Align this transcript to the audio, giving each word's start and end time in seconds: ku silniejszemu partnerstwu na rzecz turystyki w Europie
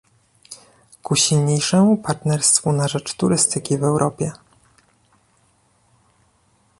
ku 1.03 1.15
silniejszemu 1.15 1.97
partnerstwu 1.97 2.71
na 2.71 2.87
rzecz 2.87 3.13
turystyki 3.13 3.77
w 3.77 3.83
Europie 3.83 4.31